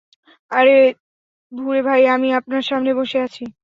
আরে 0.51 0.77
ভুরে 1.51 1.81
ভাই 1.83 2.01
আমি 2.15 2.29
আপনার 2.39 2.63
সামনে 2.69 2.91
বসে 2.99 3.17
আছি। 3.19 3.43